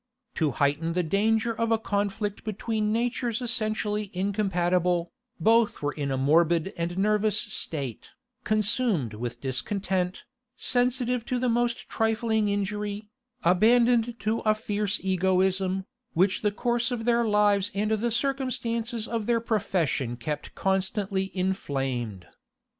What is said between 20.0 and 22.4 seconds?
kept constantly inflamed.